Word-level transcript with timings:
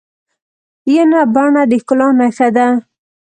ینه 0.95 1.21
بڼه 1.33 1.63
د 1.71 1.73
ښکلا 1.81 2.07
نخښه 2.19 2.47
ده. 2.55 2.67